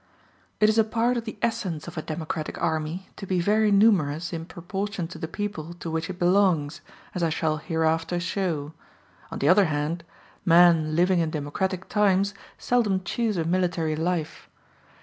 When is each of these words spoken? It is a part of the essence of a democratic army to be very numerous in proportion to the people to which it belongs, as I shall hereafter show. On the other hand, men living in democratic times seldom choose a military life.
It 0.59 0.67
is 0.67 0.79
a 0.79 0.83
part 0.83 1.15
of 1.15 1.25
the 1.25 1.37
essence 1.43 1.87
of 1.87 1.95
a 1.95 2.01
democratic 2.01 2.59
army 2.59 3.07
to 3.17 3.27
be 3.27 3.39
very 3.39 3.71
numerous 3.71 4.33
in 4.33 4.47
proportion 4.47 5.07
to 5.09 5.19
the 5.19 5.27
people 5.27 5.75
to 5.75 5.91
which 5.91 6.09
it 6.09 6.17
belongs, 6.17 6.81
as 7.13 7.21
I 7.21 7.29
shall 7.29 7.57
hereafter 7.57 8.19
show. 8.19 8.73
On 9.29 9.37
the 9.37 9.47
other 9.47 9.65
hand, 9.65 10.03
men 10.43 10.95
living 10.95 11.19
in 11.19 11.29
democratic 11.29 11.87
times 11.87 12.33
seldom 12.57 13.03
choose 13.03 13.37
a 13.37 13.43
military 13.43 13.95
life. 13.95 14.49